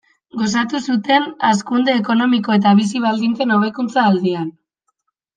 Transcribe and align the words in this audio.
Gozatu 0.41 0.79
zuten 0.91 1.25
hazkunde 1.49 1.93
ekonomiko 1.99 2.55
eta 2.55 2.71
bizi-baldintzen 2.79 3.53
hobekuntza 3.57 4.07
aldian. 4.13 4.49